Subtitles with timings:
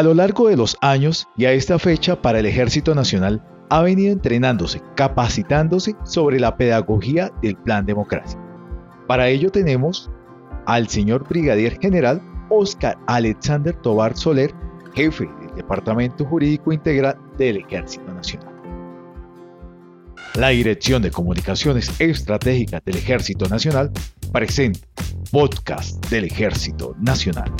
[0.00, 3.82] A lo largo de los años y a esta fecha para el Ejército Nacional ha
[3.82, 8.40] venido entrenándose, capacitándose sobre la pedagogía del Plan Democracia.
[9.06, 10.10] Para ello tenemos
[10.64, 12.18] al señor Brigadier General
[12.48, 14.54] Oscar Alexander Tobar Soler,
[14.94, 18.54] jefe del Departamento Jurídico Integral del Ejército Nacional.
[20.34, 23.90] La Dirección de Comunicaciones Estratégicas del Ejército Nacional
[24.32, 24.80] presenta
[25.30, 27.52] Podcast del Ejército Nacional.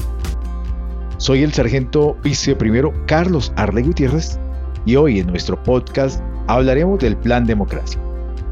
[1.21, 4.39] Soy el sargento viceprimero Carlos Arle Gutiérrez
[4.87, 8.01] y hoy en nuestro podcast hablaremos del Plan Democracia.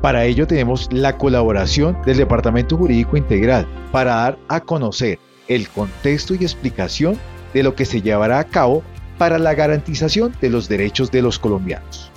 [0.03, 5.19] Para ello tenemos la colaboración del Departamento Jurídico Integral para dar a conocer
[5.49, 7.19] el contexto y explicación
[7.55, 8.83] de lo que se llevará a cabo
[9.17, 12.13] para la garantización de los derechos de los colombianos.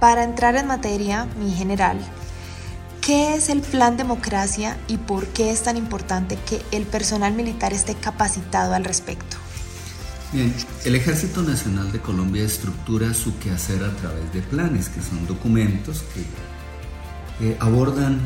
[0.00, 1.96] Para entrar en materia, mi general,
[3.02, 7.72] ¿qué es el Plan Democracia y por qué es tan importante que el personal militar
[7.72, 9.41] esté capacitado al respecto?
[10.32, 10.54] Bien,
[10.86, 16.02] el Ejército Nacional de Colombia estructura su quehacer a través de planes, que son documentos
[16.14, 18.18] que eh, abordan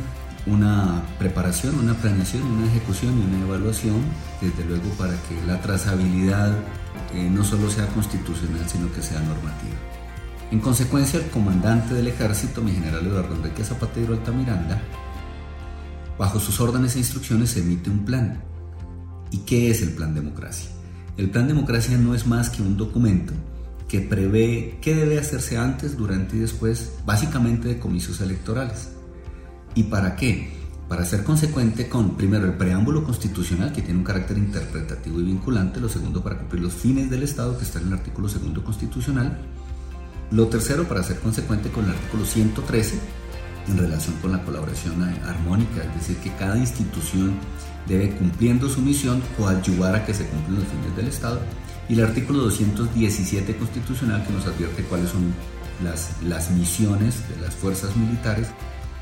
[0.47, 3.97] una preparación, una planeación, una ejecución y una evaluación,
[4.41, 6.56] desde luego para que la trazabilidad
[7.12, 9.75] eh, no solo sea constitucional, sino que sea normativa.
[10.53, 14.81] En consecuencia, el comandante del ejército, mi general Eduardo Enrique Zapatero Altamiranda,
[16.16, 18.44] bajo sus órdenes e instrucciones emite un plan.
[19.33, 20.75] ¿Y qué es el plan democracia?
[21.17, 23.33] El plan democracia no es más que un documento
[23.89, 28.91] que prevé qué debe hacerse antes, durante y después, básicamente de comicios electorales.
[29.75, 30.50] ¿Y para qué?
[30.89, 35.81] Para ser consecuente con, primero, el preámbulo constitucional, que tiene un carácter interpretativo y vinculante,
[35.81, 39.39] lo segundo, para cumplir los fines del Estado, que está en el artículo segundo constitucional,
[40.31, 42.98] lo tercero, para ser consecuente con el artículo 113,
[43.69, 47.34] en relación con la colaboración armónica, es decir, que cada institución
[47.86, 51.41] debe cumpliendo su misión ayudar a que se cumplan los fines del Estado.
[51.89, 55.33] Y el artículo 217 constitucional que nos advierte cuáles son
[55.84, 58.48] las, las misiones de las fuerzas militares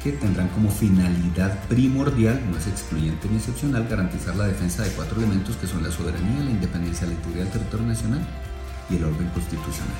[0.02, 5.16] que tendrán como finalidad primordial, no es excluyente ni excepcional, garantizar la defensa de cuatro
[5.16, 8.20] elementos que son la soberanía, la independencia, la integridad del territorio nacional
[8.90, 9.96] y el orden constitucional.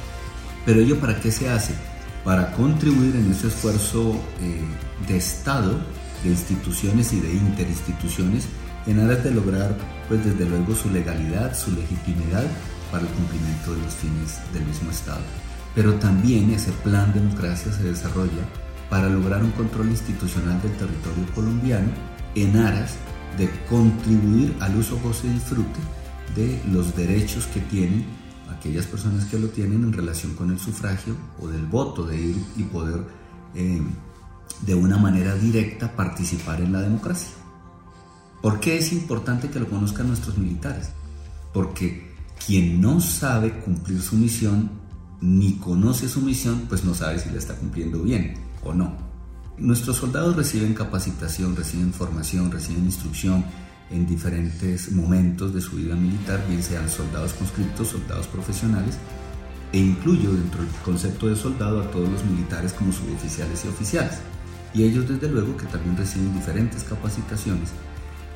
[0.66, 1.75] Pero ello para qué se hace?
[2.24, 4.62] Para contribuir en ese esfuerzo eh,
[5.06, 5.78] de Estado,
[6.22, 8.46] de instituciones y de interinstituciones
[8.86, 9.76] en aras de lograr,
[10.08, 12.44] pues desde luego, su legalidad, su legitimidad
[12.90, 15.20] para el cumplimiento de los fines del mismo Estado.
[15.74, 18.48] Pero también ese plan de democracia se desarrolla
[18.88, 21.88] para lograr un control institucional del territorio colombiano
[22.34, 22.94] en aras
[23.36, 25.80] de contribuir al uso, goce y disfrute
[26.36, 28.04] de los derechos que tienen
[28.50, 32.37] aquellas personas que lo tienen en relación con el sufragio o del voto, de ir
[32.56, 33.03] y poder
[33.55, 33.82] eh,
[34.62, 37.31] de una manera directa participar en la democracia.
[38.43, 40.91] ¿Por qué es importante que lo conozcan nuestros militares?
[41.53, 42.12] Porque
[42.47, 44.71] quien no sabe cumplir su misión
[45.21, 48.97] ni conoce su misión, pues no sabe si la está cumpliendo bien o no.
[49.56, 53.44] Nuestros soldados reciben capacitación, reciben formación, reciben instrucción
[53.90, 58.96] en diferentes momentos de su vida militar, bien sean soldados conscriptos, soldados profesionales,
[59.72, 64.18] e incluyo dentro del concepto de soldado a todos los militares como suboficiales y oficiales.
[64.72, 67.70] Y ellos desde luego que también reciben diferentes capacitaciones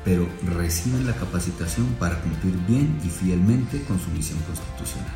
[0.03, 5.13] pero reciben la capacitación para cumplir bien y fielmente con su misión constitucional.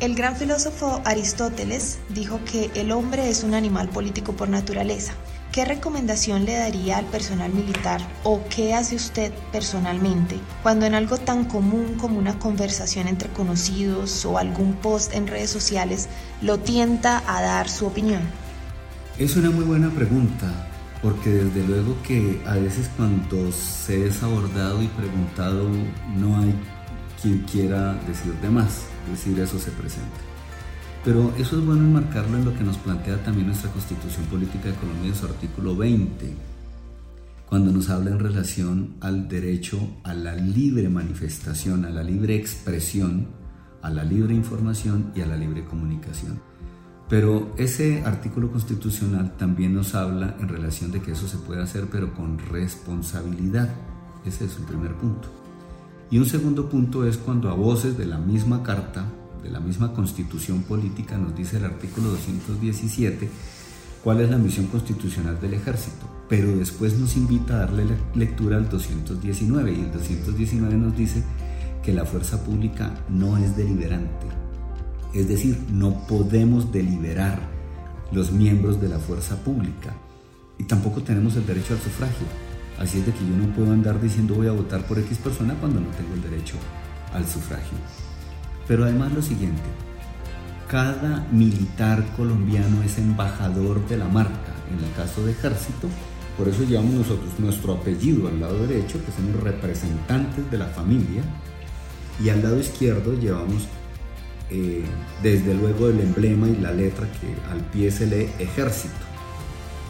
[0.00, 5.14] El gran filósofo Aristóteles dijo que el hombre es un animal político por naturaleza.
[5.54, 11.16] ¿Qué recomendación le daría al personal militar o qué hace usted personalmente cuando en algo
[11.16, 16.08] tan común como una conversación entre conocidos o algún post en redes sociales
[16.42, 18.22] lo tienta a dar su opinión?
[19.16, 20.50] Es una muy buena pregunta
[21.00, 25.68] porque desde luego que a veces cuando se es abordado y preguntado
[26.16, 26.52] no hay
[27.22, 30.33] quien quiera decir de más, decir eso se presenta.
[31.04, 34.74] Pero eso es bueno enmarcarlo en lo que nos plantea también nuestra Constitución Política de
[34.74, 36.34] Colombia en su artículo 20,
[37.46, 43.28] cuando nos habla en relación al derecho a la libre manifestación, a la libre expresión,
[43.82, 46.40] a la libre información y a la libre comunicación.
[47.10, 51.86] Pero ese artículo constitucional también nos habla en relación de que eso se puede hacer,
[51.92, 53.68] pero con responsabilidad.
[54.24, 55.28] Ese es un primer punto.
[56.10, 59.04] Y un segundo punto es cuando a voces de la misma carta,
[59.44, 63.28] de la misma constitución política, nos dice el artículo 217
[64.02, 68.68] cuál es la misión constitucional del ejército, pero después nos invita a darle lectura al
[68.68, 71.22] 219 y el 219 nos dice
[71.82, 74.26] que la fuerza pública no es deliberante,
[75.12, 77.38] es decir, no podemos deliberar
[78.12, 79.94] los miembros de la fuerza pública
[80.58, 82.26] y tampoco tenemos el derecho al sufragio.
[82.78, 85.54] Así es de que yo no puedo andar diciendo voy a votar por X persona
[85.54, 86.56] cuando no tengo el derecho
[87.12, 87.78] al sufragio.
[88.66, 89.62] Pero además lo siguiente,
[90.68, 94.54] cada militar colombiano es embajador de la marca.
[94.70, 95.88] En el caso de ejército,
[96.36, 101.22] por eso llevamos nosotros nuestro apellido al lado derecho, que somos representantes de la familia,
[102.22, 103.68] y al lado izquierdo llevamos
[104.50, 104.84] eh,
[105.22, 108.94] desde luego el emblema y la letra que al pie se lee ejército.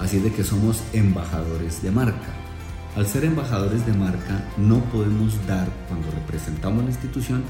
[0.01, 2.35] Así de que somos embajadores de marca.
[2.97, 7.43] Al ser embajadores de marca no podemos dar, cuando representamos la institución,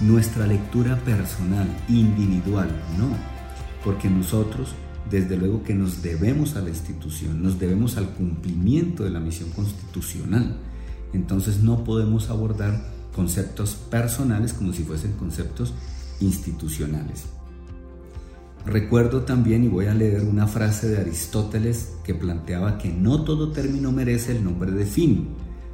[0.00, 2.68] nuestra lectura personal, individual,
[2.98, 3.08] no,
[3.84, 4.74] porque nosotros
[5.10, 9.50] desde luego que nos debemos a la institución, nos debemos al cumplimiento de la misión
[9.50, 10.56] constitucional.
[11.12, 12.84] Entonces no podemos abordar
[13.14, 15.72] conceptos personales como si fuesen conceptos
[16.20, 17.24] institucionales.
[18.66, 23.52] Recuerdo también, y voy a leer una frase de Aristóteles que planteaba que no todo
[23.52, 25.28] término merece el nombre de fin,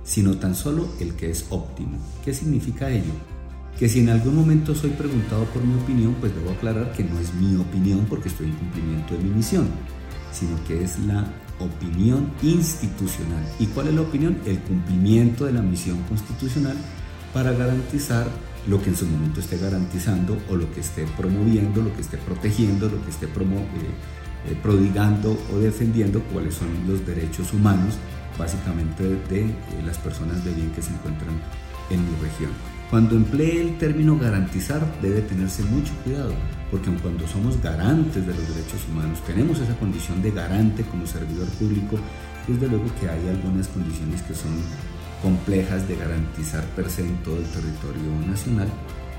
[0.04, 1.98] sino tan solo el que es óptimo.
[2.24, 3.33] ¿Qué significa ello?
[3.78, 7.18] Que si en algún momento soy preguntado por mi opinión, pues debo aclarar que no
[7.18, 9.68] es mi opinión porque estoy en cumplimiento de mi misión,
[10.32, 11.26] sino que es la
[11.58, 13.44] opinión institucional.
[13.58, 14.38] ¿Y cuál es la opinión?
[14.46, 16.76] El cumplimiento de la misión constitucional
[17.32, 18.26] para garantizar
[18.66, 22.16] lo que en su momento esté garantizando o lo que esté promoviendo, lo que esté
[22.18, 27.94] protegiendo, lo que esté promo eh, eh, prodigando o defendiendo cuáles son los derechos humanos
[28.38, 29.54] básicamente de
[29.84, 31.34] las personas de bien que se encuentran
[31.90, 32.50] en mi región.
[32.94, 36.32] Cuando emplee el término garantizar debe tenerse mucho cuidado,
[36.70, 41.48] porque cuando somos garantes de los derechos humanos, tenemos esa condición de garante como servidor
[41.58, 41.98] público,
[42.46, 44.52] desde luego que hay algunas condiciones que son
[45.20, 48.68] complejas de garantizar per se en todo el territorio nacional,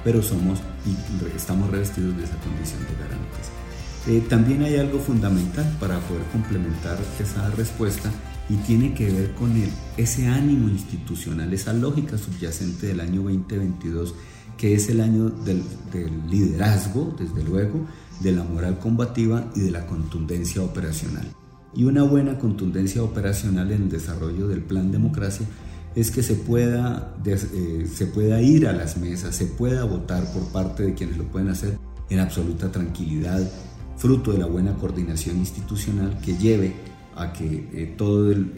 [0.06, 3.52] pero somos y estamos revestidos de esa condición de garantes.
[4.08, 8.10] Eh, también hay algo fundamental para poder complementar esa respuesta
[8.50, 14.14] y tiene que ver con el, ese ánimo institucional, esa lógica subyacente del año 2022,
[14.58, 15.64] que es el año del,
[16.30, 17.86] liderazgo, desde luego,
[18.22, 21.28] de la moral combativa y de la contundencia operacional.
[21.74, 25.46] Y una buena contundencia operacional en el desarrollo del plan democracia
[25.96, 26.36] es que eh, se
[28.06, 31.78] pueda ir a las mesas, se pueda votar por parte de quienes lo pueden hacer
[32.10, 33.42] en absoluta tranquilidad,
[33.98, 36.76] fruto de la buena coordinación institucional que lleve
[37.16, 38.52] a que eh, todo el,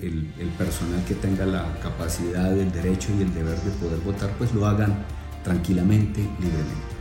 [0.57, 4.65] personal que tenga la capacidad, el derecho y el deber de poder votar, pues lo
[4.65, 5.05] hagan
[5.43, 6.97] tranquilamente, libremente.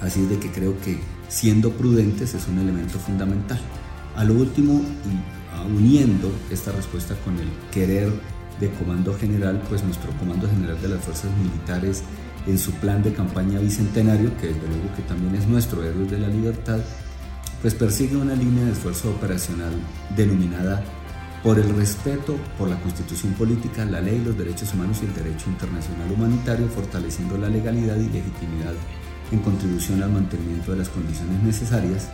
[0.00, 3.58] Así es de que creo que siendo prudentes es un elemento fundamental.
[4.14, 8.12] A lo último, y uniendo esta respuesta con el querer
[8.60, 12.02] de Comando General, pues nuestro Comando General de las Fuerzas Militares
[12.46, 16.18] en su plan de campaña bicentenario, que desde luego que también es nuestro Héroes de
[16.18, 16.78] la Libertad,
[17.62, 19.72] pues persigue una línea de esfuerzo operacional
[20.16, 20.82] denominada
[21.42, 25.48] por el respeto por la constitución política, la ley, los derechos humanos y el derecho
[25.48, 28.74] internacional humanitario, fortaleciendo la legalidad y legitimidad
[29.30, 32.08] en contribución al mantenimiento de las condiciones necesarias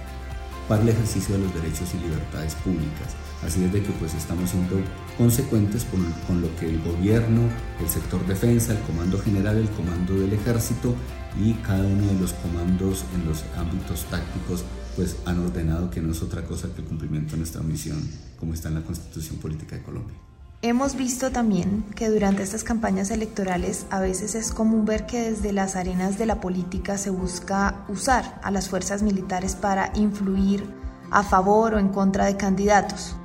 [0.68, 3.16] para el ejercicio de los derechos y libertades públicas.
[3.44, 4.76] Así es de que pues estamos siendo
[5.18, 7.42] consecuentes con, con, lo que el gobierno,
[7.80, 10.94] el sector defensa, el comando general, el comando del ejército
[11.40, 14.64] y cada uno de los comandos en los ámbitos tácticos
[14.96, 18.08] pues han ordenado que no es otra cosa que el cumplimiento de nuestra misión
[18.38, 20.16] como está en la constitución política de Colombia.
[20.62, 25.52] Hemos visto también que durante estas campañas electorales a veces es común ver que desde
[25.52, 30.64] las arenas de la política se busca usar a las fuerzas militares para influir
[31.10, 33.16] a favor o en contra de candidatos.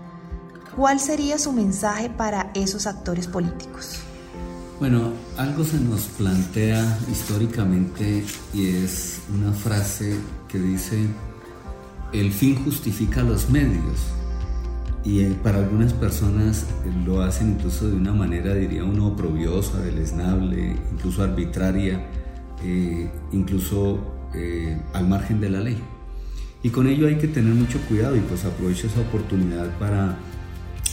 [0.76, 4.00] ¿Cuál sería su mensaje para esos actores políticos?
[4.80, 10.16] Bueno, algo se nos plantea históricamente y es una frase
[10.48, 11.08] que dice,
[12.14, 14.18] el fin justifica los medios
[15.08, 19.80] y eh, para algunas personas eh, lo hacen incluso de una manera, diría uno, oprobiosa,
[19.80, 22.06] deleznable, incluso arbitraria,
[22.64, 24.14] eh, incluso
[24.94, 25.82] al margen de la ley.
[26.62, 30.16] Y con ello hay que tener mucho cuidado y pues aprovecho esa oportunidad para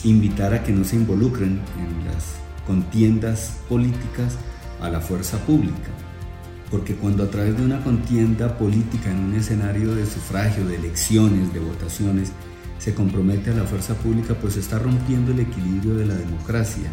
[0.02, 4.38] invitar a que no se involucren en las contiendas políticas
[4.80, 5.90] a la fuerza pública.
[6.74, 11.54] Porque cuando a través de una contienda política en un escenario de sufragio, de elecciones,
[11.54, 12.32] de votaciones,
[12.78, 16.90] se compromete a la fuerza pública, pues está rompiendo el equilibrio de la democracia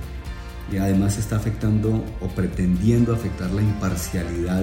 [0.72, 4.62] y además está afectando o pretendiendo afectar la imparcialidad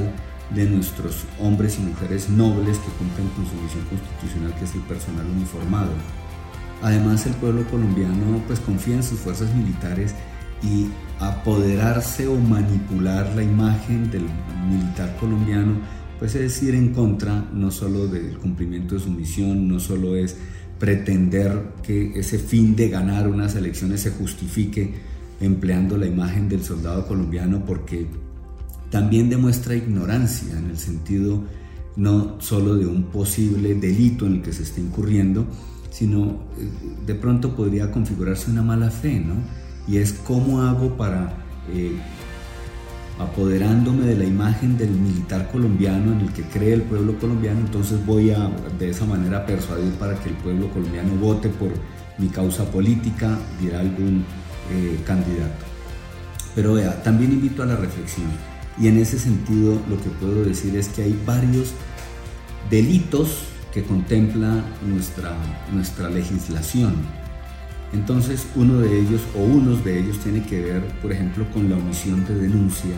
[0.54, 4.82] de nuestros hombres y mujeres nobles que cumplen con su misión constitucional, que es el
[4.82, 5.90] personal uniformado.
[6.80, 10.14] Además, el pueblo colombiano pues confía en sus fuerzas militares
[10.62, 10.88] y
[11.20, 14.24] apoderarse o manipular la imagen del
[14.68, 15.76] militar colombiano,
[16.18, 20.36] pues es ir en contra no solo del cumplimiento de su misión, no solo es
[20.78, 24.94] pretender que ese fin de ganar unas elecciones se justifique
[25.40, 28.06] empleando la imagen del soldado colombiano porque
[28.90, 31.42] también demuestra ignorancia en el sentido
[31.96, 35.46] no solo de un posible delito en el que se está incurriendo,
[35.90, 36.68] sino eh,
[37.04, 39.34] de pronto podría configurarse una mala fe, ¿no?
[39.88, 41.32] Y es cómo hago para,
[41.72, 41.98] eh,
[43.18, 48.04] apoderándome de la imagen del militar colombiano en el que cree el pueblo colombiano, entonces
[48.06, 51.70] voy a de esa manera persuadir para que el pueblo colombiano vote por
[52.18, 54.24] mi causa política, dirá algún
[54.70, 55.64] eh, candidato.
[56.54, 58.28] Pero vea, también invito a la reflexión.
[58.80, 61.72] Y en ese sentido lo que puedo decir es que hay varios
[62.70, 65.34] delitos que contempla nuestra,
[65.72, 66.94] nuestra legislación.
[67.92, 71.76] Entonces uno de ellos o unos de ellos tiene que ver, por ejemplo, con la
[71.76, 72.94] omisión de denuncia,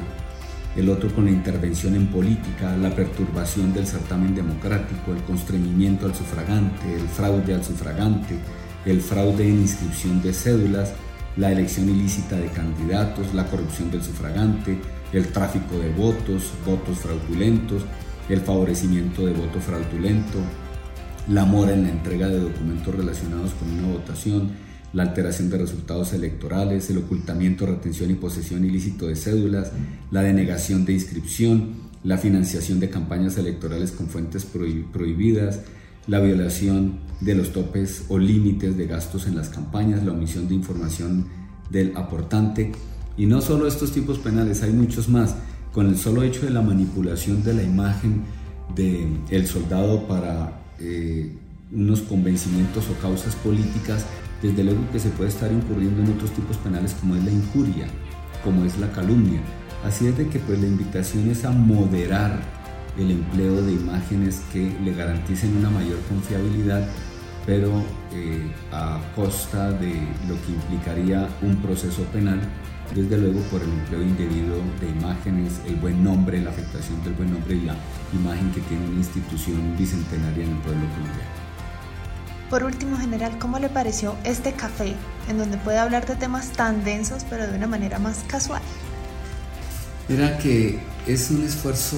[0.77, 6.15] el otro con la intervención en política, la perturbación del certamen democrático, el constreñimiento al
[6.15, 8.37] sufragante, el fraude al sufragante,
[8.85, 10.93] el fraude en inscripción de cédulas,
[11.37, 14.79] la elección ilícita de candidatos, la corrupción del sufragante,
[15.13, 17.83] el tráfico de votos, votos fraudulentos,
[18.29, 20.39] el favorecimiento de voto fraudulento,
[21.29, 24.51] la mora en la entrega de documentos relacionados con una votación,
[24.93, 29.73] la alteración de resultados electorales, el ocultamiento, retención y posesión ilícito de cédulas,
[30.11, 35.61] la denegación de inscripción, la financiación de campañas electorales con fuentes prohibidas,
[36.07, 40.55] la violación de los topes o límites de gastos en las campañas, la omisión de
[40.55, 41.27] información
[41.71, 42.73] del aportante.
[43.17, 45.37] Y no solo estos tipos penales, hay muchos más.
[45.73, 48.23] Con el solo hecho de la manipulación de la imagen
[48.75, 51.37] del el soldado para eh,
[51.71, 54.05] unos convencimientos o causas políticas,
[54.43, 57.87] desde luego que se puede estar incurriendo en otros tipos penales como es la injuria,
[58.43, 59.41] como es la calumnia.
[59.85, 62.41] Así es de que pues la invitación es a moderar
[62.99, 66.87] el empleo de imágenes que le garanticen una mayor confiabilidad,
[67.47, 67.71] pero
[68.13, 69.95] eh, a costa de
[70.29, 72.41] lo que implicaría un proceso penal,
[72.95, 77.33] desde luego por el empleo indebido de imágenes, el buen nombre, la afectación del buen
[77.33, 77.77] nombre y la
[78.13, 81.40] imagen que tiene una institución bicentenaria en el pueblo colombiano.
[82.51, 84.97] Por último, general, ¿cómo le pareció este café
[85.29, 88.61] en donde puede hablar de temas tan densos pero de una manera más casual?
[90.09, 91.97] Mira que es un esfuerzo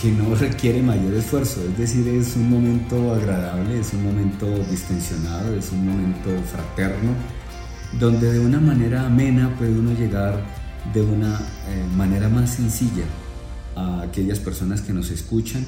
[0.00, 5.56] que no requiere mayor esfuerzo, es decir, es un momento agradable, es un momento distensionado,
[5.56, 7.12] es un momento fraterno,
[7.98, 10.38] donde de una manera amena puede uno llegar
[10.92, 13.04] de una eh, manera más sencilla
[13.74, 15.64] a aquellas personas que nos escuchan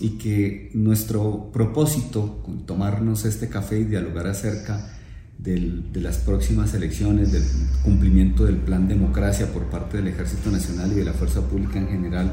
[0.00, 4.92] y que nuestro propósito con tomarnos este café y dialogar acerca
[5.38, 7.42] de las próximas elecciones, del
[7.84, 11.88] cumplimiento del plan democracia por parte del Ejército Nacional y de la Fuerza Pública en
[11.88, 12.32] general,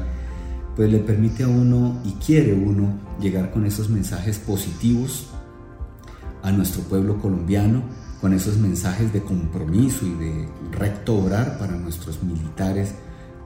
[0.76, 5.26] pues le permite a uno y quiere uno llegar con esos mensajes positivos
[6.42, 7.82] a nuestro pueblo colombiano,
[8.20, 12.94] con esos mensajes de compromiso y de recto obrar para nuestros militares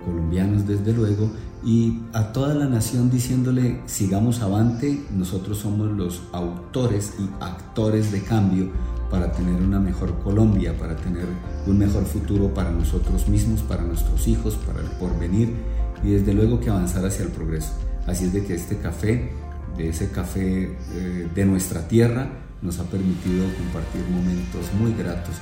[0.04, 0.66] colombianos.
[0.66, 1.30] Desde luego
[1.64, 8.22] y a toda la nación diciéndole sigamos avante, nosotros somos los autores y actores de
[8.22, 8.68] cambio
[9.10, 11.26] para tener una mejor Colombia, para tener
[11.66, 15.54] un mejor futuro para nosotros mismos, para nuestros hijos, para el porvenir
[16.02, 17.72] y desde luego que avanzar hacia el progreso.
[18.06, 19.32] Así es de que este café,
[19.76, 22.28] de ese café eh, de nuestra tierra,
[22.60, 25.36] nos ha permitido compartir momentos muy gratos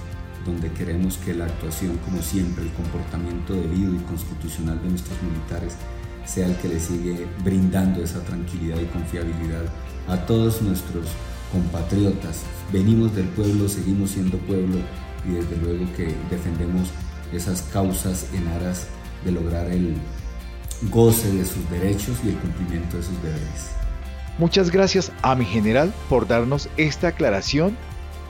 [0.44, 5.76] donde queremos que la actuación, como siempre, el comportamiento debido y constitucional de nuestros militares
[6.24, 9.64] sea el que le sigue brindando esa tranquilidad y confiabilidad
[10.08, 11.06] a todos nuestros
[11.52, 12.42] compatriotas.
[12.72, 14.78] Venimos del pueblo, seguimos siendo pueblo
[15.28, 16.88] y desde luego que defendemos
[17.32, 18.86] esas causas en aras
[19.24, 19.94] de lograr el
[20.90, 23.70] goce de sus derechos y el cumplimiento de sus deberes.
[24.38, 27.76] Muchas gracias a mi general por darnos esta aclaración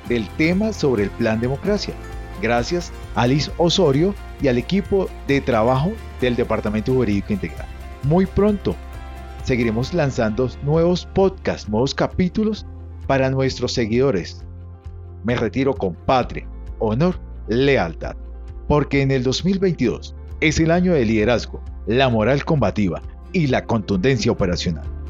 [0.09, 1.95] del tema sobre el plan democracia.
[2.43, 7.72] Gracias a Liz Osorio y al equipo de trabajo del Departamento Jurídico Integral.
[8.05, 8.75] Muy pronto
[9.45, 12.67] seguiremos lanzando nuevos podcasts, nuevos capítulos
[13.07, 14.45] para nuestros seguidores.
[15.25, 16.47] Me retiro con patria,
[16.79, 17.19] honor,
[17.49, 18.17] lealtad,
[18.69, 24.33] porque en el 2022 es el año de liderazgo, la moral combativa y la contundencia
[24.33, 25.02] operacional.